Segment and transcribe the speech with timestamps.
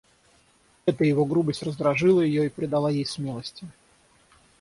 [0.87, 3.67] Эта его грубость раздражила ее и придала ей смелости.